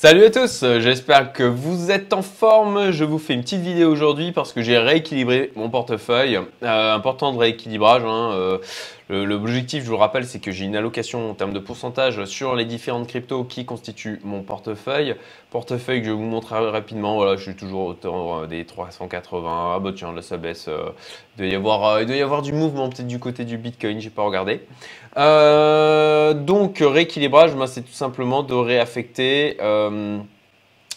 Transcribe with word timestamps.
Salut 0.00 0.26
à 0.26 0.30
tous, 0.30 0.64
j'espère 0.78 1.32
que 1.32 1.42
vous 1.42 1.90
êtes 1.90 2.12
en 2.12 2.22
forme. 2.22 2.92
Je 2.92 3.02
vous 3.02 3.18
fais 3.18 3.34
une 3.34 3.40
petite 3.40 3.62
vidéo 3.62 3.90
aujourd'hui 3.90 4.30
parce 4.30 4.52
que 4.52 4.62
j'ai 4.62 4.78
rééquilibré 4.78 5.50
mon 5.56 5.70
portefeuille. 5.70 6.38
Euh, 6.62 6.94
important 6.94 7.32
de 7.32 7.38
rééquilibrage. 7.38 8.04
Hein. 8.04 8.30
Euh, 8.32 8.58
L'objectif, 9.10 9.84
je 9.84 9.86
vous 9.86 9.94
le 9.94 9.98
rappelle, 9.98 10.26
c'est 10.26 10.38
que 10.38 10.50
j'ai 10.50 10.66
une 10.66 10.76
allocation 10.76 11.30
en 11.30 11.34
termes 11.34 11.54
de 11.54 11.58
pourcentage 11.58 12.26
sur 12.26 12.54
les 12.54 12.66
différentes 12.66 13.06
cryptos 13.06 13.44
qui 13.44 13.64
constituent 13.64 14.20
mon 14.22 14.42
portefeuille. 14.42 15.16
Portefeuille 15.50 16.00
que 16.00 16.08
je 16.08 16.12
vous 16.12 16.20
montrerai 16.20 16.68
rapidement. 16.70 17.16
Voilà, 17.16 17.36
je 17.36 17.42
suis 17.42 17.56
toujours 17.56 17.86
autour 17.86 18.36
euh, 18.36 18.46
des 18.46 18.66
380. 18.66 19.72
Ah 19.76 19.78
bah 19.78 19.92
tiens, 19.96 20.12
là 20.12 20.20
ça 20.20 20.36
baisse. 20.36 20.68
Euh, 20.68 20.90
il, 21.38 21.44
doit 21.44 21.46
y 21.46 21.54
avoir, 21.54 21.84
euh, 21.86 22.02
il 22.02 22.06
doit 22.06 22.16
y 22.16 22.20
avoir 22.20 22.42
du 22.42 22.52
mouvement 22.52 22.90
peut-être 22.90 23.06
du 23.06 23.18
côté 23.18 23.46
du 23.46 23.56
Bitcoin, 23.56 23.98
j'ai 23.98 24.10
pas 24.10 24.22
regardé. 24.22 24.60
donc 25.16 26.78
rééquilibrage, 26.80 27.54
ben, 27.54 27.66
c'est 27.66 27.82
tout 27.82 27.92
simplement 27.92 28.42
de 28.42 28.54
réaffecter 28.54 29.56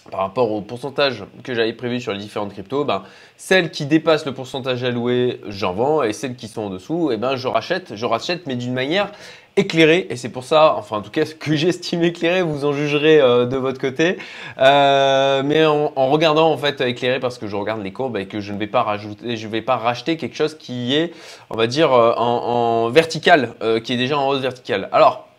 par 0.09 0.21
rapport 0.21 0.51
au 0.51 0.61
pourcentage 0.61 1.23
que 1.43 1.53
j'avais 1.53 1.73
prévu 1.73 2.01
sur 2.01 2.13
les 2.13 2.19
différentes 2.19 2.53
cryptos, 2.53 2.85
ben, 2.85 3.03
celles 3.37 3.71
qui 3.71 3.85
dépassent 3.85 4.25
le 4.25 4.33
pourcentage 4.33 4.83
alloué, 4.83 5.41
j'en 5.47 5.73
vends, 5.73 6.03
et 6.03 6.13
celles 6.13 6.35
qui 6.35 6.47
sont 6.47 6.63
en 6.63 6.69
dessous, 6.69 7.11
eh 7.11 7.17
ben, 7.17 7.35
je 7.35 7.47
rachète, 7.47 7.95
je 7.95 8.05
rachète, 8.05 8.47
mais 8.47 8.55
d'une 8.55 8.73
manière 8.73 9.11
éclairée. 9.57 10.07
Et 10.09 10.15
c'est 10.15 10.29
pour 10.29 10.43
ça, 10.43 10.75
enfin 10.77 10.97
en 10.97 11.01
tout 11.01 11.11
cas, 11.11 11.25
ce 11.25 11.35
que 11.35 11.55
j'estime 11.55 12.03
éclairé, 12.03 12.41
vous 12.41 12.65
en 12.65 12.73
jugerez 12.73 13.19
euh, 13.19 13.45
de 13.45 13.57
votre 13.57 13.79
côté. 13.79 14.17
Euh, 14.59 15.43
mais 15.45 15.65
en, 15.65 15.91
regardant 16.09 16.51
en 16.51 16.57
fait 16.57 16.81
éclairé, 16.81 17.19
parce 17.19 17.37
que 17.37 17.47
je 17.47 17.55
regarde 17.55 17.81
les 17.83 17.91
courbes 17.91 18.17
et 18.17 18.27
que 18.27 18.39
je 18.39 18.53
ne 18.53 18.57
vais 18.57 18.67
pas 18.67 18.83
rajouter, 18.83 19.37
je 19.37 19.47
vais 19.47 19.61
pas 19.61 19.75
racheter 19.75 20.17
quelque 20.17 20.35
chose 20.35 20.57
qui 20.57 20.95
est, 20.95 21.13
on 21.49 21.57
va 21.57 21.67
dire, 21.67 21.93
euh, 21.93 22.13
en, 22.17 22.85
en 22.85 22.89
vertical, 22.89 23.53
qui 23.83 23.93
est 23.93 23.97
déjà 23.97 24.17
en 24.17 24.27
hausse 24.27 24.41
verticale. 24.41 24.89
Alors, 24.91 25.30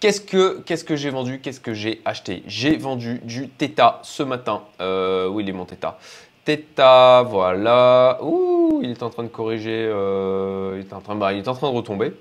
Qu'est-ce 0.00 0.20
que, 0.20 0.60
qu'est-ce 0.60 0.84
que 0.84 0.94
j'ai 0.94 1.10
vendu 1.10 1.40
Qu'est-ce 1.40 1.58
que 1.58 1.74
j'ai 1.74 2.00
acheté? 2.04 2.44
J'ai 2.46 2.76
vendu 2.76 3.20
du 3.24 3.48
Theta 3.48 3.98
ce 4.04 4.22
matin. 4.22 4.62
Euh, 4.80 5.28
où 5.28 5.40
il 5.40 5.48
est 5.48 5.52
mon 5.52 5.64
Theta 5.64 5.98
Theta, 6.44 7.22
voilà. 7.22 8.18
Ouh, 8.22 8.80
il 8.82 8.90
est 8.90 9.02
en 9.02 9.10
train 9.10 9.24
de 9.24 9.28
corriger. 9.28 9.88
Euh, 9.90 10.80
il, 10.80 10.88
est 10.88 10.92
en 10.94 11.00
train, 11.00 11.16
bah, 11.16 11.32
il 11.32 11.40
est 11.40 11.48
en 11.48 11.54
train 11.54 11.68
de 11.68 11.76
retomber. 11.76 12.12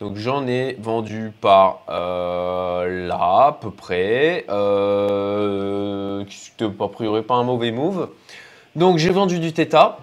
Donc 0.00 0.16
j'en 0.16 0.46
ai 0.46 0.78
vendu 0.80 1.30
par 1.40 1.82
euh, 1.90 3.06
là, 3.06 3.46
à 3.48 3.58
peu 3.60 3.70
près. 3.70 4.46
Euh, 4.48 6.24
a 6.58 6.88
priori 6.88 7.22
pas 7.22 7.34
un 7.34 7.44
mauvais 7.44 7.70
move. 7.70 8.08
Donc 8.76 8.96
j'ai 8.96 9.10
vendu 9.10 9.38
du 9.38 9.52
Theta. 9.52 9.98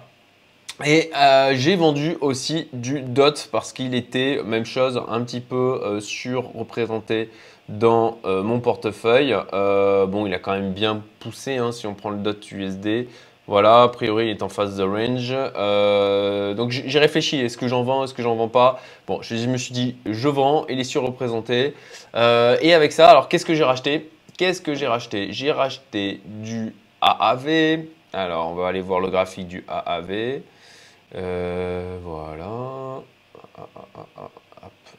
Et 0.82 1.10
euh, 1.16 1.52
j'ai 1.54 1.76
vendu 1.76 2.16
aussi 2.20 2.68
du 2.72 3.00
DOT 3.00 3.48
parce 3.52 3.72
qu'il 3.72 3.94
était, 3.94 4.40
même 4.44 4.66
chose, 4.66 5.00
un 5.08 5.20
petit 5.22 5.40
peu 5.40 5.80
euh, 5.84 6.00
surreprésenté 6.00 7.30
dans 7.68 8.18
euh, 8.24 8.42
mon 8.42 8.58
portefeuille. 8.58 9.36
bon, 9.52 10.26
il 10.26 10.34
a 10.34 10.38
quand 10.38 10.52
même 10.52 10.72
bien 10.72 11.02
poussé 11.20 11.58
hein, 11.58 11.70
si 11.70 11.86
on 11.86 11.94
prend 11.94 12.10
le 12.10 12.18
DOT 12.18 12.50
USD. 12.50 13.06
Voilà, 13.46 13.82
a 13.82 13.88
priori, 13.88 14.26
il 14.26 14.30
est 14.30 14.42
en 14.42 14.48
phase 14.48 14.76
de 14.76 14.82
range. 14.82 16.56
donc 16.56 16.70
j'ai 16.70 16.98
réfléchi, 16.98 17.38
est-ce 17.38 17.58
que 17.58 17.68
j'en 17.68 17.82
vends, 17.84 18.04
est-ce 18.04 18.14
que 18.14 18.22
j'en 18.22 18.34
vends 18.34 18.48
pas? 18.48 18.80
Bon, 19.06 19.20
je 19.20 19.34
me 19.46 19.58
suis 19.58 19.74
dit, 19.74 19.96
je 20.06 20.28
vends, 20.28 20.66
il 20.68 20.80
est 20.80 20.84
surreprésenté. 20.84 21.74
et 22.14 22.74
avec 22.74 22.92
ça, 22.92 23.10
alors 23.10 23.28
qu'est-ce 23.28 23.44
que 23.44 23.54
j'ai 23.54 23.64
racheté? 23.64 24.10
Qu'est-ce 24.38 24.62
que 24.62 24.74
j'ai 24.74 24.86
racheté? 24.86 25.28
J'ai 25.30 25.52
racheté 25.52 26.20
du 26.24 26.74
AAV. 27.02 27.84
Alors, 28.14 28.50
on 28.50 28.54
va 28.54 28.68
aller 28.68 28.80
voir 28.80 29.00
le 29.00 29.08
graphique 29.08 29.46
du 29.46 29.64
AAV. 29.68 30.40
Euh, 31.14 31.98
voilà. 32.02 33.02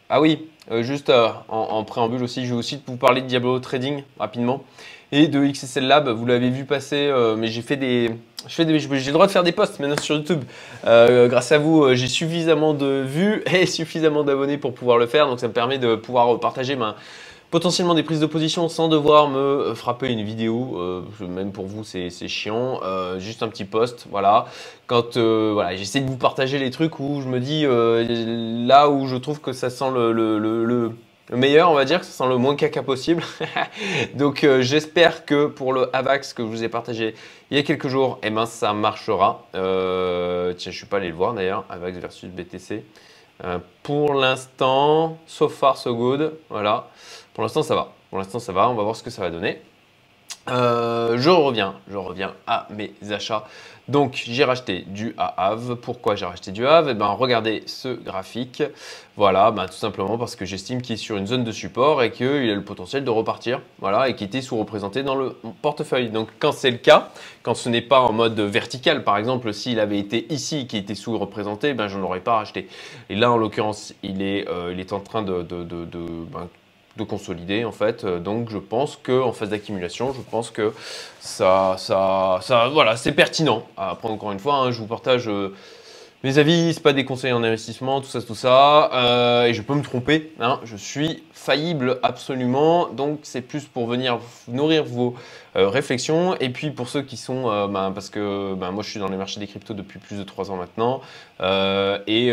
Ah 0.10 0.22
oui, 0.22 0.48
euh, 0.72 0.84
juste 0.84 1.10
euh, 1.10 1.30
en, 1.50 1.84
préambule 1.84 2.24
aussi, 2.24 2.46
je 2.46 2.52
vais 2.52 2.60
aussi 2.60 2.82
vous 2.88 2.96
parler 2.96 3.22
de 3.22 3.28
Diablo 3.28 3.60
Trading 3.60 4.04
rapidement 4.20 4.64
et 5.12 5.28
de 5.28 5.46
XSL 5.46 5.88
Lab. 5.88 6.10
Vous 6.10 6.26
l'avez 6.26 6.50
vu 6.50 6.66
passer, 6.66 7.12
mais 7.38 7.48
j'ai 7.48 7.62
fait 7.62 7.78
des, 7.78 8.12
j'ai 8.48 8.64
le 8.66 9.12
droit 9.12 9.28
de 9.28 9.32
faire 9.32 9.44
des 9.44 9.52
posts 9.52 9.80
maintenant 9.80 10.02
sur 10.02 10.16
YouTube. 10.16 10.44
grâce 10.84 11.52
à 11.52 11.58
vous, 11.58 11.94
j'ai 11.94 12.08
suffisamment 12.08 12.74
de 12.74 13.04
vues 13.06 13.44
et 13.54 13.66
suffisamment 13.66 14.24
d'abonnés 14.24 14.58
pour 14.58 14.74
pouvoir 14.74 14.98
le 14.98 15.08
faire. 15.08 15.28
Donc 15.28 15.40
ça 15.40 15.48
me 15.48 15.54
permet 15.54 15.78
de 15.78 15.96
pouvoir 15.96 16.40
partager 16.40 16.76
ma, 16.76 16.96
potentiellement 17.52 17.94
des 17.94 18.04
prises 18.04 18.20
de 18.20 18.26
position 18.26 18.68
sans 18.70 18.88
devoir 18.88 19.28
me 19.30 19.38
euh, 19.38 19.76
frapper 19.76 20.10
une 20.10 20.24
vidéo. 20.24 20.78
Euh, 20.78 21.28
même 21.28 21.52
pour 21.52 21.66
vous, 21.66 21.84
c'est 21.84 22.10
chiant. 22.28 22.82
Euh, 22.84 23.20
juste 23.20 23.44
un 23.44 23.48
petit 23.48 23.66
post, 23.66 24.08
voilà. 24.10 24.46
Quand 24.88 25.18
voilà, 25.18 25.76
j'essaie 25.76 26.02
de 26.02 26.10
vous 26.10 26.18
partager 26.18 26.60
les 26.60 26.70
trucs 26.70 27.00
où 27.00 27.22
je 27.22 27.28
me 27.28 27.40
dis 27.40 27.66
là 28.68 28.90
où 28.90 29.08
je 29.08 29.16
trouve 29.16 29.42
que 29.42 29.52
ça 29.52 29.70
sent 29.70 29.90
le, 29.92 30.12
le, 30.12 30.38
le, 30.38 30.92
meilleur, 31.32 31.72
on 31.72 31.74
va 31.74 31.86
dire, 31.86 32.02
que 32.02 32.06
ça 32.06 32.12
sent 32.12 32.30
le 32.30 32.38
moins 32.38 32.56
caca 32.56 32.84
possible. 32.84 33.24
Donc 34.16 34.46
j'espère 34.60 35.26
que 35.26 35.48
pour 35.48 35.74
le 35.74 35.90
AVAX 35.96 36.34
que 36.34 36.44
je 36.44 36.48
vous 36.48 36.64
ai 36.64 36.70
partagé 36.70 37.16
il 37.50 37.58
y 37.58 37.60
a 37.60 37.64
quelques 37.64 37.88
jours, 37.88 38.20
eh 38.22 38.30
ben, 38.30 38.46
ça 38.46 38.74
marchera. 38.74 39.48
tiens, 39.54 40.72
je 40.72 40.78
suis 40.78 40.86
pas 40.86 40.98
allé 40.98 41.10
le 41.10 41.16
voir 41.16 41.34
d'ailleurs, 41.34 41.66
AVAX 41.70 41.98
versus 41.98 42.30
BTC. 42.30 42.84
pour 43.82 44.14
l'instant, 44.14 45.18
so 45.26 45.50
far 45.50 45.78
so 45.78 45.96
good, 45.96 46.34
voilà. 46.52 46.90
Pour 47.36 47.44
l'instant, 47.44 47.64
ça 47.64 47.76
va. 47.76 47.92
Pour 48.10 48.18
l'instant, 48.18 48.40
ça 48.40 48.54
va. 48.54 48.70
On 48.70 48.76
va 48.76 48.84
voir 48.84 48.96
ce 48.96 49.04
que 49.04 49.10
ça 49.10 49.22
va 49.22 49.30
donner. 49.30 49.62
Euh, 50.50 51.18
je 51.18 51.30
reviens, 51.30 51.76
je 51.90 51.98
reviens 51.98 52.34
à 52.48 52.68
mes 52.70 52.94
achats. 53.12 53.46
Donc 53.90 54.24
j'ai 54.26 54.46
racheté 54.46 54.86
du 54.88 55.14
AAV. 55.18 55.76
Pourquoi 55.76 56.16
j'ai 56.16 56.26
racheté 56.26 56.52
du 56.52 56.66
AAV 56.66 56.90
Eh 56.92 56.94
ben, 56.94 57.08
regardez 57.08 57.64
ce 57.66 57.90
graphique. 57.90 58.64
Voilà, 59.18 59.52
ben, 59.52 59.66
tout 59.66 59.74
simplement 59.74 60.18
parce 60.18 60.38
que 60.38 60.46
j'estime 60.46 60.82
qu'il 60.82 60.94
est 60.94 60.98
sur 60.98 61.18
une 61.18 61.28
zone 61.28 61.44
de 61.44 61.52
support 61.52 62.02
et 62.04 62.12
qu'il 62.12 62.50
a 62.50 62.56
le 62.56 62.64
potentiel 62.64 63.04
de 63.04 63.10
repartir. 63.10 63.62
Voilà, 63.80 64.08
et 64.08 64.16
qu'il 64.16 64.28
était 64.28 64.42
sous-représenté 64.42 65.04
dans 65.04 65.16
le 65.16 65.36
portefeuille. 65.62 66.10
Donc 66.10 66.30
quand 66.40 66.54
c'est 66.54 66.72
le 66.72 66.78
cas, 66.78 67.10
quand 67.44 67.54
ce 67.54 67.68
n'est 67.68 67.82
pas 67.82 68.00
en 68.00 68.14
mode 68.14 68.40
vertical, 68.40 69.04
par 69.04 69.18
exemple, 69.18 69.54
s'il 69.54 69.80
avait 69.82 70.00
été 70.00 70.32
ici 70.34 70.68
qui 70.68 70.78
était 70.78 70.96
sous-représenté, 70.96 71.74
ben, 71.74 71.90
je 71.90 71.98
n'aurais 71.98 72.22
pas 72.22 72.36
racheté. 72.36 72.70
Et 73.10 73.16
là, 73.16 73.30
en 73.30 73.38
l'occurrence, 73.38 73.94
il, 74.04 74.22
est, 74.22 74.48
euh, 74.48 74.74
en 74.92 75.00
train 75.02 75.22
de, 75.22 75.42
de, 75.42 75.64
de, 75.64 75.86
ben, 76.32 76.48
de 76.98 77.04
consolider 77.04 77.66
en 77.66 77.72
fait. 77.72 78.04
Euh, 78.04 78.20
donc 78.20 78.50
je 78.50 78.58
pense 78.58 78.98
que 79.02 79.22
en 79.22 79.32
phase 79.32 79.50
d'accumulation, 79.50 80.14
je 80.14 80.22
pense 80.22 80.50
que 80.50 80.74
ça, 81.20 81.76
ça, 81.78 82.40
ça 82.42 82.68
voilà, 82.70 82.96
c'est 82.96 83.12
pertinent. 83.12 83.66
Après 83.78 84.10
encore 84.10 84.32
une 84.32 84.40
fois, 84.40 84.56
hein, 84.56 84.72
je 84.72 84.80
vous 84.80 84.88
partage 84.88 85.28
euh, 85.28 85.54
mes 86.24 86.40
avis, 86.40 86.74
c'est 86.74 86.82
pas 86.82 86.94
des 86.94 87.06
conseils 87.06 87.34
en 87.34 87.44
investissement, 87.44 88.02
tout 88.02 88.08
ça, 88.08 88.20
tout 88.20 88.34
ça. 88.34 88.90
Euh, 88.94 89.46
et 89.46 89.54
je 89.54 89.62
peux 89.62 89.76
me 89.76 89.84
tromper. 89.84 90.34
Hein, 90.40 90.60
je 90.64 90.76
suis 90.76 91.22
faillible 91.34 92.00
absolument. 92.02 92.88
Donc 92.88 93.20
c'est 93.22 93.42
plus 93.42 93.66
pour 93.66 93.86
venir 93.86 94.18
nourrir 94.48 94.86
vos 94.86 95.14
euh, 95.56 95.70
réflexions. 95.70 96.36
Et 96.40 96.50
puis 96.50 96.72
pour 96.72 96.90
ceux 96.90 97.04
qui 97.04 97.16
sont, 97.16 97.52
euh, 97.52 97.68
ben, 97.68 97.92
parce 97.92 98.10
que 98.10 98.56
ben, 98.56 98.72
moi 98.72 98.82
je 98.82 98.90
suis 98.90 99.00
dans 99.00 99.08
les 99.08 99.18
marchés 99.18 99.40
des 99.40 99.46
cryptos 99.46 99.76
depuis 99.76 100.00
plus 100.00 100.18
de 100.18 100.24
trois 100.24 100.50
ans 100.50 100.56
maintenant. 100.56 101.02
Et, 102.08 102.32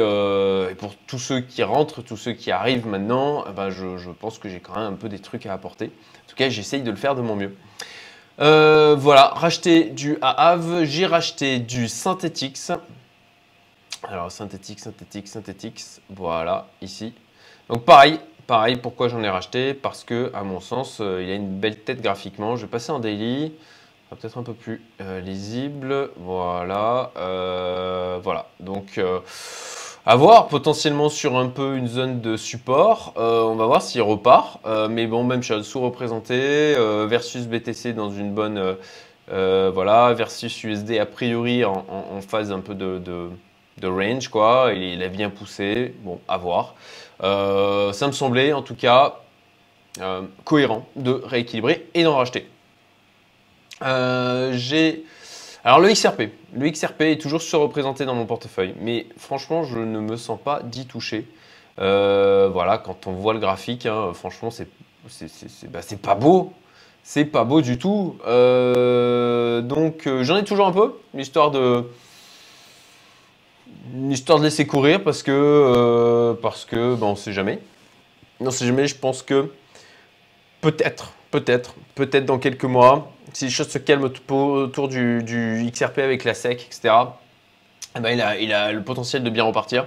pour 0.79 0.95
tous 1.07 1.19
ceux 1.19 1.41
qui 1.41 1.63
rentrent, 1.63 2.01
tous 2.01 2.17
ceux 2.17 2.33
qui 2.33 2.51
arrivent 2.51 2.87
maintenant, 2.87 3.45
ben, 3.55 3.69
je, 3.69 3.99
je, 3.99 4.09
pense 4.09 4.39
que 4.39 4.49
j'ai 4.49 4.61
quand 4.61 4.75
même 4.75 4.95
un 4.95 4.97
peu 4.97 5.11
des 5.11 5.19
trucs 5.19 5.45
à 5.45 5.53
apporter. 5.53 5.87
En 5.87 6.31
tout 6.31 6.37
cas, 6.37 6.49
j'essaye 6.49 6.81
de 6.81 6.91
le 6.91 6.97
faire 6.97 7.15
de 7.15 7.21
mon 7.21 7.37
mieux. 7.37 7.55
voilà, 8.39 9.33
racheter 9.35 9.91
du 9.91 10.17
AAV, 10.23 10.85
j'ai 10.85 11.05
racheté 11.05 11.59
du 11.59 11.89
Synthetix. 11.89 12.73
Alors 14.09 14.33
synthétique, 14.33 14.81
synthétique, 14.81 15.29
synthétique, 15.29 15.81
voilà, 16.11 16.67
ici. 16.81 17.15
Donc 17.69 17.85
pareil, 17.85 18.19
pareil, 18.49 18.77
pourquoi 18.77 19.09
j'en 19.09 19.23
ai 19.23 19.29
racheté? 19.29 19.75
Parce 19.75 20.03
que, 20.03 20.33
à 20.35 20.43
mon 20.43 20.61
sens, 20.61 20.99
euh, 21.01 21.23
il 21.23 21.31
a 21.31 21.35
une 21.35 21.59
belle 21.59 21.79
tête 21.79 22.03
graphiquement. 22.03 22.57
Je 22.57 22.63
vais 22.63 22.71
passer 22.71 22.91
en 22.91 22.99
daily, 22.99 23.53
peut-être 24.11 24.39
un 24.39 24.43
peu 24.43 24.55
plus 24.55 24.83
euh, 25.01 25.21
lisible. 25.21 26.11
Voilà, 26.17 27.13
euh, 27.17 28.19
voilà. 28.23 28.47
Donc, 28.59 29.01
à 30.05 30.17
voir, 30.17 30.49
potentiellement 30.49 31.09
sur 31.09 31.39
un 31.39 31.49
peu 31.49 31.77
une 31.77 31.87
zone 31.87 32.21
de 32.21 32.37
support. 32.37 33.13
on 33.17 33.55
va 33.55 33.67
voir 33.67 33.83
s'il 33.83 34.03
repart. 34.03 34.61
mais 34.91 35.07
bon, 35.07 35.23
même 35.23 35.45
chose, 35.45 35.65
sous-représenté 35.65 36.75
versus 37.07 37.47
BTC 37.47 37.93
dans 37.93 38.11
une 38.11 38.33
bonne... 38.35 38.77
voilà, 39.29 40.13
versus 40.13 40.65
USD 40.65 40.99
a 40.99 41.07
priori 41.07 41.65
en, 41.65 41.85
phase 42.21 42.51
un 42.51 42.61
peu 42.61 42.75
de 42.75 42.99
de 42.99 43.31
range, 43.87 44.29
quoi. 44.29 44.73
Il 44.75 45.03
a 45.03 45.09
bien 45.09 45.31
poussé. 45.31 45.95
Bon, 46.03 46.21
à 46.29 46.37
voir. 46.37 46.75
Euh, 47.23 47.93
ça 47.93 48.07
me 48.07 48.13
semblait, 48.13 48.53
en 48.53 48.63
tout 48.63 48.75
cas, 48.75 49.21
euh, 50.01 50.23
cohérent 50.45 50.87
de 50.97 51.13
rééquilibrer 51.25 51.87
et 51.95 52.03
d'en 52.05 52.17
racheter. 52.17 52.49
Euh, 53.83 54.53
j'ai. 54.55 55.05
Alors, 55.65 55.81
le 55.81 55.89
XRP. 55.93 56.23
Le 56.55 56.69
XRP 56.71 57.03
est 57.03 57.21
toujours 57.21 57.41
surreprésenté 57.43 58.05
dans 58.05 58.15
mon 58.15 58.27
portefeuille, 58.27 58.75
mais 58.81 59.07
franchement, 59.17 59.63
je 59.65 59.79
ne 59.79 60.01
me 60.01 60.17
sens 60.17 60.39
pas 60.43 60.61
d'y 60.63 60.87
toucher. 60.87 61.27
voilà, 61.79 62.79
quand 62.85 63.07
on 63.07 63.13
voit 63.13 63.33
le 63.33 63.39
graphique, 63.39 63.87
hein, 63.87 64.13
franchement, 64.13 64.51
c'est 64.51 64.69
bah, 65.71 65.81
pas 66.03 66.15
beau. 66.15 66.53
C'est 67.05 67.25
pas 67.25 67.45
beau 67.45 67.61
du 67.63 67.79
tout. 67.79 68.17
donc, 68.25 70.09
j'en 70.23 70.37
ai 70.37 70.45
toujours 70.45 70.67
un 70.67 70.73
peu, 70.73 70.95
histoire 71.15 71.51
de 71.53 71.87
histoire 74.11 74.39
de 74.39 74.45
laisser 74.45 74.67
courir 74.67 75.03
parce 75.03 75.23
que, 75.23 75.31
euh, 75.33 76.35
parce 76.35 76.65
que 76.65 76.95
ben, 76.95 77.07
on 77.07 77.17
sait 77.17 77.33
jamais. 77.33 77.59
On 78.41 78.51
sait 78.51 78.67
jamais, 78.67 78.87
je 78.87 78.97
pense 78.97 79.23
que 79.23 79.51
peut-être, 80.61 81.13
peut-être, 81.31 81.75
peut-être 81.95 82.25
dans 82.25 82.39
quelques 82.39 82.65
mois, 82.65 83.13
si 83.33 83.45
les 83.45 83.51
choses 83.51 83.69
se 83.69 83.79
calment 83.79 84.05
autour 84.05 84.89
du, 84.89 85.71
XRP 85.73 85.99
avec 85.99 86.25
la 86.25 86.35
SEC, 86.35 86.67
etc., 86.67 86.95
eh 87.97 88.01
ben, 88.01 88.11
il, 88.11 88.21
a, 88.21 88.39
il 88.39 88.53
a 88.53 88.73
le 88.73 88.83
potentiel 88.83 89.23
de 89.23 89.31
bien 89.31 89.45
repartir. 89.45 89.87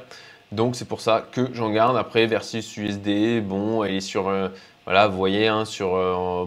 Donc 0.51 0.75
c'est 0.75 0.87
pour 0.87 1.01
ça 1.01 1.27
que 1.31 1.49
j'en 1.53 1.71
garde. 1.71 1.97
Après, 1.97 2.27
versus 2.27 2.77
USD, 2.77 3.41
bon, 3.41 3.83
elle 3.83 3.95
est 3.95 4.01
sur, 4.01 4.27
euh, 4.27 4.49
voilà, 4.85 5.07
vous 5.07 5.17
voyez, 5.17 5.47
hein, 5.47 5.65
sur 5.65 5.95
euh, 5.95 6.45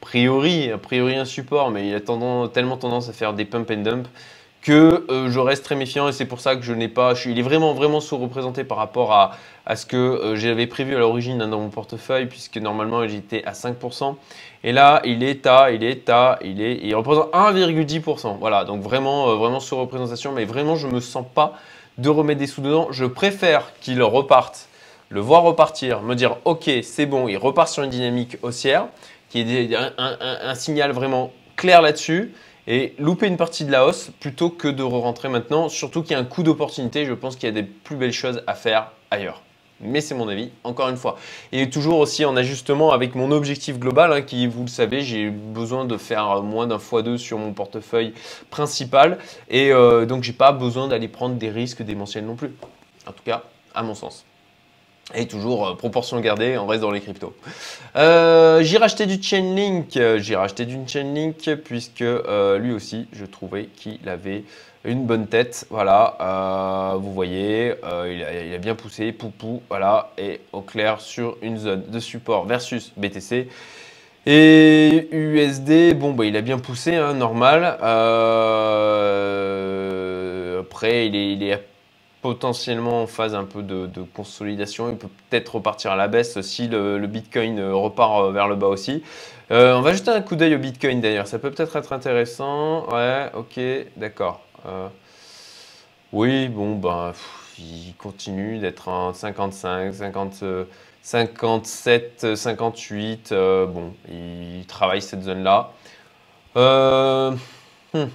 priori, 0.00 0.70
a 0.70 0.78
priori 0.78 1.16
un 1.16 1.24
support, 1.24 1.70
mais 1.70 1.88
il 1.88 1.94
a 1.94 2.00
tellement 2.00 2.76
tendance 2.76 3.08
à 3.08 3.12
faire 3.12 3.32
des 3.32 3.44
pump 3.44 3.70
and 3.70 3.82
dump 3.82 4.08
que 4.62 5.06
euh, 5.10 5.30
je 5.30 5.38
reste 5.38 5.64
très 5.64 5.76
méfiant 5.76 6.08
et 6.08 6.12
c'est 6.12 6.24
pour 6.24 6.40
ça 6.40 6.56
que 6.56 6.62
je 6.62 6.72
n'ai 6.72 6.88
pas, 6.88 7.14
il 7.26 7.38
est 7.38 7.42
vraiment 7.42 7.74
vraiment 7.74 8.00
sous-représenté 8.00 8.64
par 8.64 8.78
rapport 8.78 9.12
à, 9.12 9.36
ce 9.76 9.84
que 9.84 10.32
j'avais 10.34 10.66
prévu 10.66 10.96
à 10.96 10.98
l'origine 10.98 11.42
hein, 11.42 11.48
dans 11.48 11.60
mon 11.60 11.68
portefeuille 11.68 12.26
puisque 12.26 12.56
normalement 12.56 13.06
j'étais 13.06 13.44
à 13.44 13.52
5% 13.52 14.16
et 14.64 14.72
là 14.72 15.02
il 15.04 15.22
est 15.22 15.46
à, 15.46 15.70
il 15.70 15.84
est 15.84 16.08
à, 16.08 16.38
il 16.42 16.62
est, 16.62 16.80
il 16.82 16.94
représente 16.94 17.30
1,10%. 17.32 18.38
Voilà, 18.38 18.64
donc 18.64 18.82
vraiment 18.82 19.36
vraiment 19.36 19.60
sous-représentation, 19.60 20.32
mais 20.32 20.44
vraiment 20.44 20.76
je 20.76 20.86
me 20.86 21.00
sens 21.00 21.24
pas 21.34 21.54
de 21.98 22.08
remettre 22.08 22.40
des 22.40 22.46
sous 22.46 22.62
dedans. 22.62 22.88
Je 22.90 23.04
préfère 23.04 23.72
qu'il 23.80 24.02
reparte, 24.02 24.68
le 25.10 25.20
voir 25.20 25.42
repartir, 25.42 26.02
me 26.02 26.14
dire 26.14 26.36
ok 26.44 26.70
c'est 26.82 27.06
bon, 27.06 27.28
il 27.28 27.36
repart 27.36 27.68
sur 27.68 27.82
une 27.82 27.90
dynamique 27.90 28.38
haussière, 28.42 28.86
qui 29.28 29.40
est 29.40 29.76
un, 29.98 30.54
signal 30.54 30.92
vraiment 30.92 31.32
clair 31.56 31.82
là-dessus 31.82 32.32
et 32.68 32.94
louper 32.98 33.26
une 33.26 33.38
partie 33.38 33.64
de 33.64 33.72
la 33.72 33.84
hausse 33.84 34.10
plutôt 34.20 34.50
que 34.50 34.68
de 34.68 34.82
re-rentrer 34.84 35.28
maintenant, 35.28 35.68
surtout 35.68 36.02
qu'il 36.02 36.12
y 36.12 36.14
a 36.14 36.18
un 36.18 36.24
coup 36.24 36.44
d'opportunité, 36.44 37.06
je 37.06 37.14
pense 37.14 37.34
qu'il 37.34 37.48
y 37.48 37.50
a 37.50 37.54
des 37.54 37.64
plus 37.64 37.96
belles 37.96 38.12
choses 38.12 38.42
à 38.46 38.54
faire 38.54 38.92
ailleurs 39.10 39.42
mais 39.80 40.00
c'est 40.00 40.14
mon 40.14 40.28
avis, 40.28 40.50
encore 40.64 40.88
une 40.88 40.96
fois. 40.96 41.16
Et 41.52 41.70
toujours 41.70 41.98
aussi 41.98 42.24
en 42.24 42.36
ajustement 42.36 42.92
avec 42.92 43.14
mon 43.14 43.30
objectif 43.30 43.78
global, 43.78 44.12
hein, 44.12 44.22
qui, 44.22 44.46
vous 44.46 44.62
le 44.62 44.68
savez, 44.68 45.02
j'ai 45.02 45.30
besoin 45.30 45.84
de 45.84 45.96
faire 45.96 46.42
moins 46.42 46.66
d'un 46.66 46.78
fois 46.78 47.02
deux 47.02 47.18
sur 47.18 47.38
mon 47.38 47.52
portefeuille 47.52 48.12
principal, 48.50 49.18
et 49.48 49.72
euh, 49.72 50.06
donc 50.06 50.24
j'ai 50.24 50.32
pas 50.32 50.52
besoin 50.52 50.88
d'aller 50.88 51.08
prendre 51.08 51.36
des 51.36 51.50
risques 51.50 51.82
démentiels 51.82 52.26
non 52.26 52.34
plus. 52.34 52.50
En 53.06 53.12
tout 53.12 53.22
cas, 53.24 53.44
à 53.74 53.82
mon 53.82 53.94
sens. 53.94 54.24
Et 55.14 55.26
toujours 55.26 55.68
euh, 55.68 55.74
proportion 55.74 56.20
gardée, 56.20 56.58
on 56.58 56.66
reste 56.66 56.82
dans 56.82 56.90
les 56.90 57.00
cryptos. 57.00 57.34
Euh, 57.96 58.62
j'ai 58.62 58.76
racheté 58.76 59.06
du 59.06 59.22
Chainlink, 59.22 59.98
j'ai 60.18 60.36
racheté 60.36 60.66
du 60.66 60.76
Chainlink 60.86 61.54
puisque 61.64 62.04
lui 62.58 62.72
aussi, 62.72 63.06
je 63.12 63.24
trouvais 63.24 63.66
qu'il 63.66 64.08
avait 64.08 64.44
une 64.84 65.06
bonne 65.06 65.26
tête, 65.26 65.66
voilà, 65.70 66.16
euh, 66.20 66.96
vous 66.98 67.12
voyez, 67.12 67.74
euh, 67.84 68.44
il, 68.48 68.54
a, 68.54 68.58
bien 68.58 68.74
poussé, 68.74 69.12
poupou, 69.12 69.62
voilà, 69.68 70.10
et 70.18 70.40
au 70.52 70.60
clair 70.62 71.00
sur 71.00 71.36
une 71.42 71.58
zone 71.58 71.84
de 71.88 72.00
support 72.00 72.46
versus 72.46 72.92
BTC. 72.96 73.48
Et 74.26 75.08
USD, 75.10 75.94
bon, 75.94 76.12
bah, 76.12 76.26
il 76.26 76.36
a 76.36 76.42
bien 76.42 76.58
poussé, 76.58 76.94
hein, 76.96 77.14
normal. 77.14 77.78
Euh, 77.82 79.00
après, 80.60 81.06
il 81.06 81.42
est, 81.42 81.58
potentiellement 82.22 83.02
en 83.02 83.06
phase 83.06 83.34
un 83.34 83.44
peu 83.44 83.62
de, 83.62 83.88
consolidation. 84.14 84.90
Il 84.90 84.96
peut 84.96 85.08
peut-être 85.30 85.56
repartir 85.56 85.92
à 85.92 85.96
la 85.96 86.08
baisse 86.08 86.40
si 86.40 86.68
le, 86.68 87.06
Bitcoin 87.06 87.60
repart 87.72 88.32
vers 88.32 88.48
le 88.48 88.56
bas 88.56 88.68
aussi. 88.68 89.02
on 89.50 89.80
va 89.80 89.94
jeter 89.94 90.10
un 90.10 90.20
coup 90.20 90.36
d'œil 90.36 90.54
au 90.54 90.58
Bitcoin 90.58 91.00
d'ailleurs, 91.00 91.26
ça 91.26 91.38
peut 91.38 91.50
peut-être 91.50 91.76
être 91.76 91.92
intéressant. 91.92 92.88
Ouais, 92.90 93.30
ok, 93.34 93.60
d'accord. 93.96 94.40
Euh, 94.66 94.88
oui, 96.12 96.48
bon, 96.48 96.76
ben, 96.76 97.12
il 97.58 97.94
continue 97.98 98.58
d'être 98.58 98.88
en 98.88 99.12
55, 99.12 99.94
50, 99.94 100.44
57, 101.02 102.36
58. 102.36 103.32
bon, 103.32 103.94
il 104.08 104.64
travaille 104.66 105.02
cette 105.02 105.22
zone-là. 105.22 105.72
Euh, 106.56 107.30
hmm. 107.94 108.06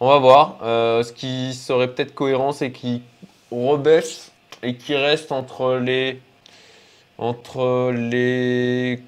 On 0.00 0.08
va 0.08 0.18
voir. 0.18 0.58
Euh, 0.62 1.02
ce 1.02 1.12
qui 1.12 1.54
serait 1.54 1.88
peut-être 1.88 2.14
cohérent, 2.14 2.52
c'est 2.52 2.70
qu'il 2.70 3.02
rebaisse 3.50 4.32
et 4.62 4.76
qu'il 4.76 4.96
reste 4.96 5.32
entre 5.32 5.76
les 5.76 6.20
entre 7.18 7.90
les 7.92 9.02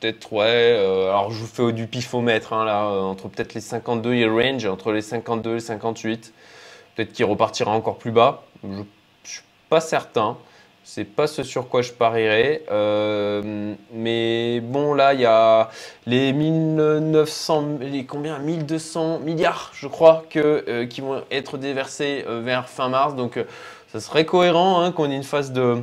Peut-être, 0.00 0.32
ouais. 0.32 0.46
Euh, 0.46 1.10
alors, 1.10 1.30
je 1.30 1.40
vous 1.40 1.46
fais 1.46 1.72
du 1.72 1.86
pifomètre, 1.86 2.54
hein, 2.54 2.64
là, 2.64 2.86
euh, 2.86 3.00
entre 3.00 3.28
peut-être 3.28 3.52
les 3.52 3.60
52 3.60 4.14
et 4.14 4.26
range, 4.26 4.64
entre 4.64 4.92
les 4.92 5.02
52 5.02 5.50
et 5.50 5.54
les 5.54 5.60
58. 5.60 6.32
Peut-être 6.94 7.12
qu'il 7.12 7.26
repartira 7.26 7.70
encore 7.72 7.98
plus 7.98 8.10
bas. 8.10 8.42
Je 8.64 8.68
ne 8.68 8.84
suis 9.24 9.42
pas 9.68 9.82
certain. 9.82 10.38
C'est 10.82 11.04
pas 11.04 11.26
ce 11.26 11.42
sur 11.42 11.68
quoi 11.68 11.82
je 11.82 11.92
parierais. 11.92 12.62
Euh, 12.70 13.74
mais 13.92 14.60
bon, 14.60 14.94
là, 14.94 15.14
il 15.14 15.20
y 15.20 15.26
a 15.26 15.70
les 16.06 16.32
1900, 16.32 17.78
les 17.80 18.04
combien 18.04 18.38
1200 18.38 19.20
milliards, 19.20 19.70
je 19.74 19.86
crois, 19.86 20.24
que, 20.30 20.84
qui 20.84 21.00
vont 21.00 21.22
être 21.30 21.58
déversés 21.58 22.24
vers 22.26 22.68
fin 22.68 22.88
mars. 22.88 23.14
Donc, 23.14 23.38
ça 23.92 24.00
serait 24.00 24.24
cohérent 24.24 24.82
hein, 24.82 24.90
qu'on 24.90 25.10
ait 25.10 25.16
une 25.16 25.22
phase 25.22 25.52
de, 25.52 25.82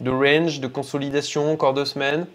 de 0.00 0.10
range, 0.10 0.60
de 0.60 0.66
consolidation, 0.66 1.52
encore 1.52 1.74
deux 1.74 1.84
semaines. 1.84 2.26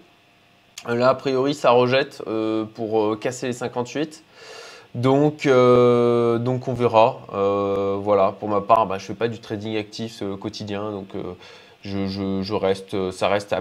Là, 0.88 1.10
a 1.10 1.15
priori, 1.15 1.54
ça 1.54 1.71
rejette 1.71 2.21
euh, 2.27 2.65
pour 2.65 3.01
euh, 3.01 3.15
casser 3.15 3.48
les 3.48 3.54
58. 3.54 4.24
Donc, 4.95 5.45
euh, 5.45 6.38
donc 6.38 6.68
on 6.68 6.74
verra. 6.74 7.19
voilà, 8.01 8.33
pour 8.38 8.50
ma 8.50 8.62
part, 8.62 8.86
bah, 8.86 8.98
je 8.98 9.04
ne 9.04 9.07
fais 9.07 9.13
pas 9.13 9.27
du 9.27 9.39
trading 9.39 9.77
actif 9.77 10.21
quotidien, 10.39 10.92
donc 10.92 11.10
je, 11.84 12.54
reste, 12.54 13.12
ça 13.12 13.28
reste 13.28 13.56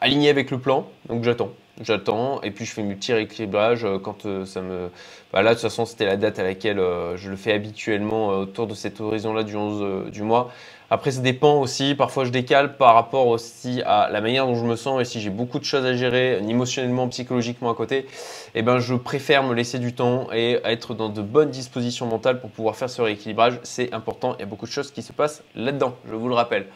aligné 0.00 0.30
avec 0.30 0.50
le 0.50 0.58
plan. 0.58 0.86
Donc 1.08 1.24
j'attends, 1.24 1.50
j'attends, 1.82 2.40
et 2.42 2.50
puis 2.50 2.64
je 2.64 2.72
fais 2.72 2.82
mes 2.82 2.94
petits 2.94 3.12
rééquilibrages 3.12 3.86
quand 4.02 4.26
ça 4.44 4.62
me. 4.62 4.90
Bah, 5.32 5.42
là, 5.42 5.50
de 5.50 5.54
toute 5.54 5.62
façon, 5.62 5.84
c'était 5.84 6.06
la 6.06 6.16
date 6.16 6.38
à 6.38 6.42
laquelle 6.42 6.80
je 7.16 7.30
le 7.30 7.36
fais 7.36 7.52
habituellement 7.52 8.28
autour 8.28 8.66
de 8.66 8.74
cet 8.74 9.00
horizon-là 9.00 9.42
du 9.42 9.56
11 9.56 10.10
du 10.10 10.22
mois. 10.22 10.50
Après, 10.90 11.10
ça 11.10 11.20
dépend 11.20 11.60
aussi. 11.60 11.94
Parfois, 11.94 12.24
je 12.24 12.30
décale 12.30 12.76
par 12.78 12.94
rapport 12.94 13.26
aussi 13.26 13.82
à 13.84 14.08
la 14.10 14.22
manière 14.22 14.46
dont 14.46 14.54
je 14.54 14.64
me 14.64 14.74
sens 14.74 15.00
et 15.02 15.04
si 15.04 15.20
j'ai 15.20 15.28
beaucoup 15.28 15.58
de 15.58 15.64
choses 15.64 15.84
à 15.84 15.94
gérer 15.94 16.38
émotionnellement, 16.38 17.08
psychologiquement 17.08 17.70
à 17.70 17.74
côté, 17.74 18.06
eh 18.54 18.62
ben, 18.62 18.78
je 18.78 18.94
préfère 18.94 19.42
me 19.42 19.54
laisser 19.54 19.78
du 19.78 19.92
temps 19.92 20.28
et 20.32 20.58
être 20.64 20.94
dans 20.94 21.10
de 21.10 21.20
bonnes 21.20 21.50
dispositions 21.50 22.06
mentales 22.06 22.40
pour 22.40 22.48
pouvoir 22.50 22.74
faire 22.74 22.88
ce 22.88 23.02
rééquilibrage. 23.02 23.60
C'est 23.64 23.92
important. 23.92 24.34
Il 24.38 24.40
y 24.40 24.42
a 24.44 24.46
beaucoup 24.46 24.66
de 24.66 24.70
choses 24.70 24.90
qui 24.90 25.02
se 25.02 25.12
passent 25.12 25.42
là-dedans, 25.54 25.94
je 26.08 26.14
vous 26.14 26.28
le 26.28 26.34
rappelle. 26.34 26.66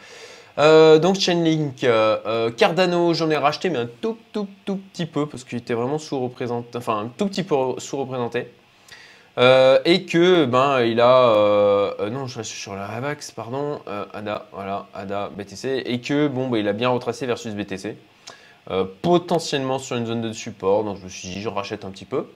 Euh, 0.58 0.98
donc 0.98 1.16
Chainlink, 1.18 1.84
euh, 1.84 2.18
euh, 2.26 2.50
Cardano, 2.50 3.14
j'en 3.14 3.30
ai 3.30 3.36
racheté 3.36 3.70
mais 3.70 3.78
un 3.78 3.88
tout 4.00 4.18
tout 4.32 4.48
tout 4.64 4.76
petit 4.76 5.06
peu 5.06 5.26
parce 5.26 5.44
qu'il 5.44 5.58
était 5.58 5.74
vraiment 5.74 5.98
sous-représenté, 5.98 6.78
un 6.88 7.10
tout 7.16 7.28
peu 7.28 7.54
sous-représenté. 7.78 8.48
Euh, 9.38 9.78
et 9.86 10.04
que 10.04 10.44
ben 10.44 10.82
il 10.82 11.00
a 11.00 11.94
non 12.10 12.26
je 12.26 12.42
suis 12.42 12.60
sur 12.60 12.74
la 12.74 12.84
Avax 12.84 13.30
pardon 13.30 13.80
ADA 14.12 14.46
voilà 14.52 14.88
ADA 14.92 15.30
BTC 15.34 15.84
et 15.86 16.02
que 16.02 16.28
bon 16.28 16.48
ben, 16.48 16.58
il 16.58 16.68
a 16.68 16.74
bien 16.74 16.90
retracé 16.90 17.24
versus 17.24 17.54
BTC 17.54 17.96
potentiellement 19.00 19.78
sur 19.78 19.96
une 19.96 20.06
zone 20.06 20.20
de 20.20 20.32
support. 20.32 20.84
Donc 20.84 20.98
je 20.98 21.04
me 21.04 21.08
suis 21.08 21.28
dit 21.28 21.40
je 21.40 21.48
rachète 21.48 21.86
un 21.86 21.90
petit 21.90 22.04
peu. 22.04 22.26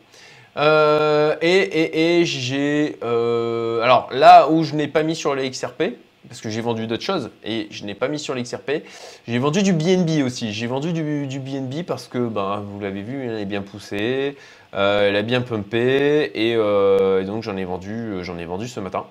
Et, 1.42 2.20
et, 2.20 2.24
j'ai 2.24 2.96
alors 3.02 4.08
là 4.10 4.48
où 4.48 4.64
je 4.64 4.74
n'ai 4.74 4.88
pas 4.88 5.02
mis 5.02 5.14
sur 5.14 5.34
les 5.34 5.50
XRP 5.50 5.82
parce 6.28 6.40
que 6.40 6.50
j'ai 6.50 6.60
vendu 6.60 6.86
d'autres 6.86 7.04
choses 7.04 7.30
et 7.44 7.68
je 7.70 7.84
n'ai 7.84 7.94
pas 7.94 8.08
mis 8.08 8.18
sur 8.18 8.34
l'XRP. 8.34 8.82
J'ai 9.26 9.38
vendu 9.38 9.62
du 9.62 9.72
BNB 9.72 10.24
aussi. 10.24 10.52
J'ai 10.52 10.66
vendu 10.66 10.92
du, 10.92 11.38
BNB 11.38 11.84
parce 11.86 12.08
que, 12.08 12.18
ben, 12.18 12.60
vous 12.60 12.80
l'avez 12.80 13.02
vu, 13.02 13.24
il 13.24 13.32
est 13.32 13.44
bien 13.44 13.62
poussé. 13.62 14.36
Euh, 14.74 15.08
elle 15.08 15.16
a 15.16 15.22
bien 15.22 15.40
pumpé 15.40 16.32
euh, 16.36 17.22
et, 17.22 17.24
donc 17.24 17.42
j'en 17.42 17.56
ai 17.56 17.64
euh, 17.64 18.22
j'en 18.22 18.36
ai 18.36 18.44
vendu 18.44 18.68
ce 18.68 18.80
matin 18.80 19.06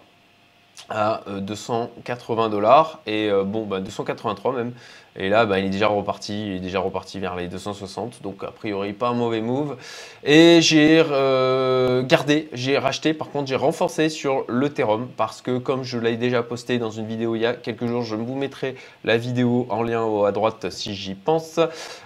à 0.89 1.21
280 1.27 2.49
dollars 2.49 2.99
et 3.07 3.29
bon 3.45 3.65
283 3.65 4.51
bah, 4.51 4.57
même. 4.57 4.73
Et 5.17 5.29
là 5.29 5.45
bah, 5.45 5.59
il 5.59 5.65
est 5.65 5.69
déjà 5.69 5.87
reparti 5.87 6.47
il 6.47 6.55
est 6.57 6.59
déjà 6.59 6.79
reparti 6.79 7.19
vers 7.19 7.35
les 7.35 7.47
260 7.47 8.21
donc 8.21 8.43
a 8.43 8.51
priori 8.51 8.93
pas 8.93 9.07
un 9.07 9.13
mauvais 9.13 9.41
move. 9.41 9.77
Et 10.23 10.59
j'ai 10.61 11.03
gardé 12.07 12.49
j'ai 12.53 12.77
racheté 12.77 13.13
par 13.13 13.29
contre 13.29 13.47
j'ai 13.47 13.55
renforcé 13.55 14.09
sur 14.09 14.45
l'Ethereum 14.49 15.07
parce 15.15 15.41
que 15.41 15.57
comme 15.57 15.83
je 15.83 15.97
l'ai 15.97 16.17
déjà 16.17 16.43
posté 16.43 16.77
dans 16.77 16.91
une 16.91 17.07
vidéo 17.07 17.35
il 17.35 17.41
y 17.41 17.45
a 17.45 17.53
quelques 17.53 17.87
jours 17.87 18.03
je 18.03 18.15
vous 18.15 18.35
mettrai 18.35 18.75
la 19.03 19.17
vidéo 19.17 19.67
en 19.69 19.81
lien 19.81 20.05
à 20.25 20.31
droite 20.31 20.69
si 20.69 20.93
j'y 20.93 21.15
pense. 21.15 21.59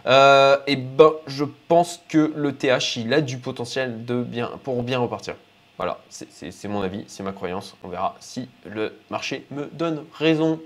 Et 0.06 0.76
ben 0.76 1.12
je 1.28 1.46
pense 1.68 2.02
que 2.08 2.32
le 2.36 2.54
TH 2.54 2.98
il 2.98 3.14
a 3.14 3.22
du 3.22 3.40
potentiel 3.40 4.06
de 4.06 4.22
bien 4.22 4.52
pour 4.64 4.84
bien 4.84 5.00
repartir 5.00 5.36
voilà, 5.80 5.98
c'est 6.10 6.68
mon 6.68 6.82
avis, 6.82 7.06
c'est 7.08 7.24
ma 7.24 7.32
croyance. 7.32 7.78
On 7.86 7.88
verra 7.88 8.18
si 8.20 8.50
le 8.66 8.92
marché 9.10 9.46
me 9.50 9.68
donne 9.72 10.04
raison. 10.14 10.60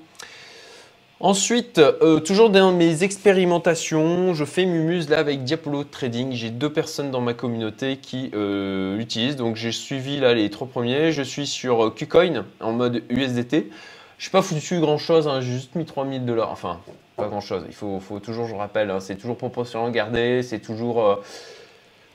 Ensuite, 1.19 1.77
euh, 1.77 2.19
toujours 2.19 2.49
dans 2.49 2.73
mes 2.73 3.03
expérimentations, 3.03 4.33
je 4.33 4.43
fais 4.43 4.65
Mumuse 4.65 5.09
là 5.09 5.19
avec 5.19 5.43
Diablo 5.43 5.83
Trading. 5.83 6.31
J'ai 6.31 6.49
deux 6.49 6.73
personnes 6.73 7.11
dans 7.11 7.21
ma 7.21 7.35
communauté 7.35 7.97
qui 7.97 8.31
euh, 8.33 8.97
utilisent. 8.97 9.35
Donc 9.35 9.55
j'ai 9.55 9.71
suivi 9.71 10.19
là 10.19 10.33
les 10.33 10.49
trois 10.49 10.67
premiers. 10.67 11.11
Je 11.11 11.21
suis 11.21 11.45
sur 11.45 11.85
euh, 11.85 11.89
KuCoin 11.91 12.45
en 12.59 12.71
mode 12.71 13.03
USDT. 13.09 13.69
Je 14.17 14.27
n'ai 14.27 14.31
pas 14.31 14.41
foutu 14.41 14.79
grand 14.79 14.97
chose, 14.97 15.27
hein. 15.27 15.41
j'ai 15.41 15.53
juste 15.53 15.75
mis 15.75 15.85
3000 15.85 16.25
dollars. 16.25 16.49
Enfin, 16.49 16.79
pas 17.17 17.27
grand 17.27 17.39
chose. 17.39 17.65
Il 17.67 17.75
faut, 17.75 17.99
faut 17.99 18.19
toujours, 18.19 18.47
je 18.47 18.55
rappelle, 18.55 18.89
hein, 18.89 18.99
c'est 18.99 19.15
toujours 19.15 19.37
proportionnel 19.37 19.91
gardé, 19.91 20.41
c'est 20.41 20.59
toujours. 20.59 21.05
Euh, 21.05 21.15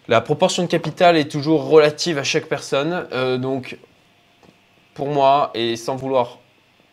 la 0.09 0.21
proportion 0.21 0.63
de 0.63 0.69
capital 0.69 1.17
est 1.17 1.31
toujours 1.31 1.69
relative 1.69 2.19
à 2.19 2.25
chaque 2.25 2.47
personne. 2.47 3.07
Euh, 3.13 3.39
donc, 3.39 3.79
pour 4.95 5.09
moi, 5.09 5.51
et 5.55 5.77
sans 5.77 5.97
vouloir 5.97 6.39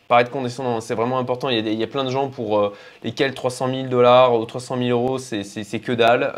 paraître 0.07 0.29
condescendant, 0.29 0.81
c'est 0.81 0.93
vraiment 0.93 1.17
important. 1.17 1.50
Il 1.50 1.67
y, 1.67 1.84
a 1.84 1.88
plein 1.88 2.03
de 2.03 2.12
gens 2.12 2.29
pour 2.29 2.60
euh, 2.60 2.75
lesquels 3.03 3.34
300 3.34 3.69
000 3.74 3.88
dollars 3.88 4.36
ou 4.36 4.45
300 4.45 4.77
000 4.77 4.89
euros, 4.89 5.17
c'est 5.17 5.79
que 5.79 5.91
dalle. 5.91 6.31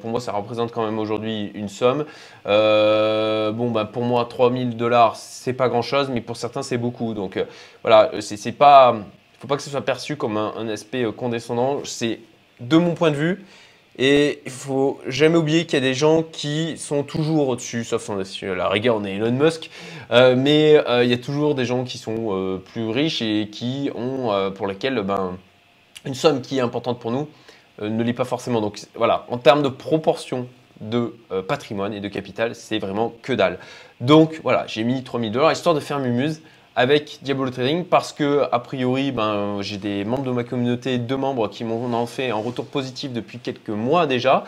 pour 0.00 0.10
moi, 0.10 0.20
ça 0.20 0.32
représente 0.32 0.72
quand 0.72 0.84
même 0.84 0.98
aujourd'hui 0.98 1.52
une 1.54 1.68
somme. 1.68 2.04
bon, 2.44 3.70
bah, 3.70 3.84
pour 3.84 4.02
moi, 4.02 4.26
3 4.28 4.52
000 4.52 4.64
dollars, 4.70 5.14
c'est 5.14 5.52
pas 5.52 5.68
grand 5.68 5.82
chose, 5.82 6.08
mais 6.10 6.20
pour 6.20 6.36
certains, 6.36 6.62
c'est 6.62 6.78
beaucoup. 6.78 7.14
Donc, 7.14 7.38
voilà, 7.82 8.10
c'est 8.20 8.50
pas 8.50 8.96
faut 9.44 9.48
pas 9.48 9.56
que 9.56 9.62
ce 9.62 9.68
soit 9.68 9.84
perçu 9.84 10.16
comme 10.16 10.38
un, 10.38 10.68
aspect 10.68 11.04
euh, 11.04 11.12
condescendant. 11.12 11.80
C'est 11.84 12.20
de 12.60 12.78
mon 12.78 12.94
point 12.94 13.10
de 13.10 13.16
vue. 13.16 13.44
Et 13.98 14.40
il 14.44 14.50
faut 14.50 15.00
jamais 15.06 15.36
oublier 15.36 15.66
qu'il 15.66 15.74
y 15.74 15.82
a 15.82 15.86
des 15.86 15.94
gens 15.94 16.22
qui 16.22 16.76
sont 16.78 17.04
toujours 17.04 17.48
au-dessus, 17.48 17.84
sauf 17.84 18.10
à 18.10 18.16
la 18.54 18.68
rigueur, 18.68 18.96
on 18.96 19.04
est 19.04 19.14
Elon 19.14 19.30
Musk, 19.30 19.70
euh, 20.10 20.34
mais 20.36 20.82
euh, 20.88 21.04
il 21.04 21.10
y 21.10 21.12
a 21.12 21.18
toujours 21.18 21.54
des 21.54 21.64
gens 21.64 21.84
qui 21.84 21.98
sont 21.98 22.60
plus 22.72 22.88
riches 22.88 23.22
et 23.22 23.48
qui 23.50 23.90
ont, 23.94 24.52
pour 24.54 24.66
lesquels 24.66 25.00
ben, 25.02 25.36
une 26.04 26.14
somme 26.14 26.40
qui 26.40 26.58
est 26.58 26.60
importante 26.60 26.98
pour 26.98 27.12
nous 27.12 27.28
ne 27.80 28.02
l'est 28.02 28.12
pas 28.12 28.24
forcément. 28.24 28.60
Donc 28.60 28.80
voilà, 28.96 29.26
en 29.30 29.38
termes 29.38 29.62
de 29.62 29.68
proportion 29.68 30.48
de 30.80 31.14
patrimoine 31.46 31.94
et 31.94 32.00
de 32.00 32.08
capital, 32.08 32.56
c'est 32.56 32.78
vraiment 32.78 33.14
que 33.22 33.32
dalle. 33.32 33.58
Donc 34.00 34.40
voilà, 34.42 34.66
j'ai 34.66 34.82
mis 34.82 35.04
3000 35.04 35.30
dollars 35.30 35.52
histoire 35.52 35.74
de 35.74 35.80
faire 35.80 36.00
mumuse 36.00 36.42
avec 36.76 37.18
Diablo 37.22 37.50
Trading 37.50 37.84
parce 37.84 38.12
que, 38.12 38.48
a 38.50 38.58
priori, 38.58 39.12
ben, 39.12 39.58
j'ai 39.60 39.76
des 39.76 40.04
membres 40.04 40.24
de 40.24 40.30
ma 40.30 40.44
communauté, 40.44 40.98
deux 40.98 41.16
membres 41.16 41.48
qui 41.48 41.64
m'ont 41.64 42.06
fait 42.06 42.30
un 42.30 42.36
retour 42.36 42.66
positif 42.66 43.12
depuis 43.12 43.38
quelques 43.38 43.70
mois 43.70 44.06
déjà. 44.06 44.44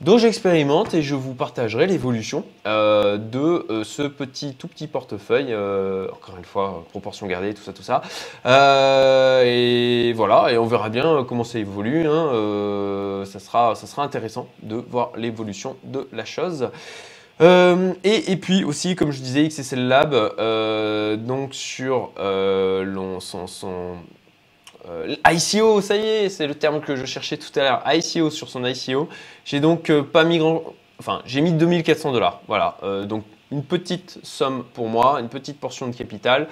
Donc 0.00 0.18
j'expérimente 0.18 0.94
et 0.94 1.02
je 1.02 1.14
vous 1.14 1.34
partagerai 1.34 1.86
l'évolution 1.86 2.44
euh, 2.66 3.18
de 3.18 3.66
euh, 3.68 3.84
ce 3.84 4.00
petit 4.00 4.54
tout 4.54 4.66
petit 4.66 4.86
portefeuille, 4.86 5.48
euh, 5.50 6.06
encore 6.10 6.38
une 6.38 6.44
fois 6.44 6.86
proportion 6.88 7.26
gardée, 7.26 7.52
tout 7.52 7.62
ça, 7.62 7.74
tout 7.74 7.82
ça. 7.82 8.00
et 9.44 10.14
voilà, 10.14 10.52
et 10.52 10.56
on 10.56 10.64
verra 10.64 10.88
bien 10.88 11.22
comment 11.28 11.44
ça 11.44 11.58
évolue. 11.58 12.06
Hein. 12.06 13.24
ça, 13.26 13.40
sera, 13.40 13.74
ça 13.74 13.86
sera 13.86 14.02
intéressant 14.02 14.48
de 14.62 14.76
voir 14.76 15.12
l'évolution 15.16 15.76
de 15.84 16.08
la 16.14 16.24
chose. 16.24 16.70
Euh, 17.40 17.94
et, 18.04 18.36
puis 18.36 18.64
aussi, 18.64 18.94
comme 18.94 19.12
je 19.12 19.20
disais, 19.20 19.48
XSL 19.48 19.88
Lab, 19.88 20.12
euh, 20.14 21.16
donc 21.16 21.54
sur 21.54 22.12
euh, 22.18 22.84
ICO, 25.26 25.80
ça 25.80 25.96
y 25.96 26.06
est, 26.06 26.28
c'est 26.28 26.46
le 26.46 26.54
terme 26.54 26.80
que 26.80 26.96
je 26.96 27.06
cherchais 27.06 27.38
tout 27.38 27.58
à 27.58 27.62
l'heure, 27.62 27.82
ICO 27.86 28.28
sur 28.30 28.48
son 28.50 28.64
ICO. 28.66 29.08
J'ai 29.44 29.60
donc 29.60 29.90
pas 30.12 30.24
mis 30.24 30.38
grand, 30.38 30.62
enfin 30.98 31.22
j'ai 31.24 31.40
mis 31.40 31.52
2400 31.52 32.12
dollars, 32.12 32.40
voilà, 32.46 32.76
donc 33.06 33.24
une 33.50 33.64
petite 33.64 34.18
somme 34.22 34.64
pour 34.74 34.88
moi, 34.88 35.20
une 35.20 35.28
petite 35.28 35.58
portion 35.58 35.88
de 35.88 35.94
capital 35.94 36.48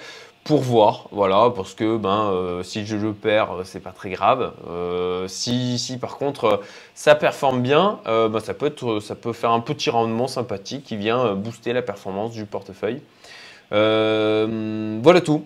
pour 0.49 0.62
voir, 0.62 1.09
voilà, 1.12 1.52
parce 1.55 1.75
que 1.75 1.99
ben, 1.99 2.31
euh, 2.33 2.62
si 2.62 2.87
je 2.87 2.97
le 2.97 3.12
perds, 3.12 3.52
euh, 3.52 3.64
c'est 3.64 3.81
pas 3.81 3.90
très 3.90 4.09
grave. 4.09 4.55
Euh, 4.67 5.28
si, 5.28 5.78
si, 5.78 5.99
par 5.99 6.17
contre 6.17 6.62
ça 6.95 7.14
performe 7.14 7.61
bien, 7.61 8.00
ben, 8.07 8.40
ça, 8.40 8.55
peut 8.55 8.64
être, 8.64 8.99
ça 9.00 9.14
peut 9.14 9.35
faire 9.35 9.50
un 9.50 9.61
petit 9.61 9.90
rendement 9.90 10.26
sympathique 10.26 10.85
qui 10.85 10.97
vient 10.97 11.35
booster 11.35 11.75
la 11.75 11.83
performance 11.83 12.33
du 12.33 12.47
portefeuille. 12.47 13.02
voilà 13.71 15.21
tout. 15.23 15.45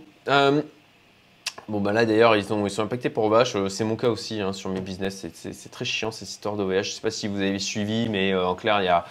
Bon, 1.68 1.80
bah 1.80 1.92
là 1.92 2.04
d'ailleurs, 2.04 2.34
ils, 2.34 2.40
ils 2.42 2.70
sont 2.70 2.82
impactés 2.82 3.08
pour 3.08 3.24
OVH. 3.24 3.54
Euh, 3.54 3.68
c'est 3.68 3.84
mon 3.84 3.94
cas 3.94 4.08
aussi 4.08 4.40
hein, 4.40 4.52
sur 4.52 4.68
mes 4.68 4.80
business. 4.80 5.24
C'est 5.32 5.70
très 5.70 5.84
chiant 5.84 6.10
cette 6.10 6.28
histoire 6.28 6.56
d'OVH. 6.56 6.72
Je 6.72 6.78
ne 6.78 6.82
sais 6.82 7.00
pas 7.00 7.10
si 7.12 7.28
vous 7.28 7.40
avez 7.40 7.60
suivi, 7.60 8.08
mais 8.08 8.32
euh, 8.32 8.44
en 8.44 8.56
clair, 8.56 8.82
il 8.82 8.86
y 8.86 8.88
a 8.88 9.04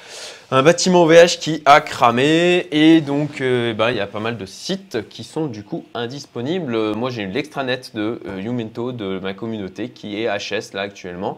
un 0.52 0.62
bâtiment 0.62 1.04
OVH 1.04 1.40
qui 1.40 1.62
a 1.64 1.80
cramé. 1.80 2.68
Et 2.72 3.00
donc, 3.00 3.40
euh, 3.40 3.74
bah, 3.74 3.92
il 3.92 3.98
y 3.98 4.02
a 4.02 4.08
pas 4.08 4.20
mal 4.20 4.38
de 4.38 4.46
sites 4.46 5.08
qui 5.08 5.24
sont 5.24 5.46
du 5.46 5.64
coup 5.64 5.86
indisponibles. 5.94 6.94
Moi, 6.94 7.10
j'ai 7.10 7.24
eu 7.24 7.28
l'extranet 7.28 7.96
de 7.96 8.20
Youmento 8.38 8.92
de 8.92 9.20
ma 9.20 9.34
communauté 9.34 9.90
qui 9.90 10.22
est 10.22 10.28
HS 10.28 10.74
là 10.74 10.82
actuellement. 10.82 11.38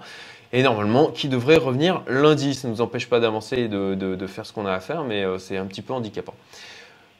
Et 0.51 0.63
normalement, 0.63 1.07
qui 1.07 1.29
devrait 1.29 1.57
revenir 1.57 2.01
lundi. 2.07 2.55
Ça 2.55 2.67
ne 2.67 2.73
nous 2.73 2.81
empêche 2.81 3.07
pas 3.07 3.19
d'avancer 3.19 3.57
et 3.57 3.67
de, 3.67 3.93
de, 3.93 4.27
faire 4.27 4.45
ce 4.45 4.53
qu'on 4.53 4.65
a 4.65 4.73
à 4.73 4.79
faire, 4.79 5.03
mais 5.03 5.23
c'est 5.39 5.57
un 5.57 5.65
petit 5.65 5.81
peu 5.81 5.93
handicapant. 5.93 6.33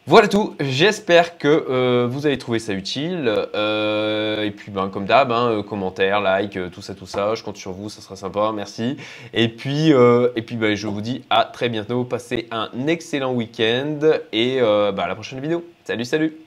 Voilà 0.05 0.27
tout, 0.27 0.53
j'espère 0.59 1.37
que 1.37 1.47
euh, 1.47 2.07
vous 2.11 2.25
avez 2.25 2.37
trouvé 2.37 2.59
ça 2.59 2.73
utile. 2.73 3.33
Euh, 3.55 4.43
et 4.43 4.51
puis 4.51 4.69
ben, 4.69 4.89
comme 4.89 5.05
d'hab, 5.05 5.31
hein, 5.31 5.49
euh, 5.49 5.63
commentaires, 5.63 6.19
like, 6.19 6.59
tout 6.71 6.81
ça, 6.81 6.93
tout 6.93 7.05
ça, 7.05 7.35
je 7.35 7.43
compte 7.43 7.55
sur 7.55 7.71
vous, 7.71 7.87
ça 7.87 8.01
sera 8.01 8.17
sympa, 8.17 8.51
merci. 8.53 8.97
Et 9.33 9.47
puis, 9.47 9.91
et 9.91 10.41
puis 10.41 10.57
ben, 10.57 10.75
je 10.75 10.87
vous 10.87 10.99
dis 10.99 11.23
à 11.29 11.45
très 11.45 11.69
bientôt, 11.69 12.03
passez 12.03 12.49
un 12.51 12.69
excellent 12.87 13.33
week-end 13.33 13.99
et 14.33 14.59
ben, 14.59 14.99
à 14.99 15.07
la 15.07 15.15
prochaine 15.15 15.39
vidéo. 15.39 15.63
Salut, 15.85 16.03
salut 16.03 16.42